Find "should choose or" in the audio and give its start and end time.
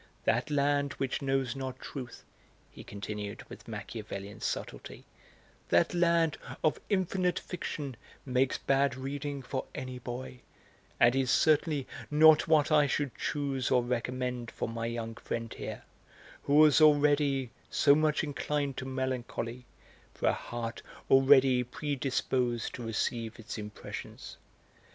12.87-13.83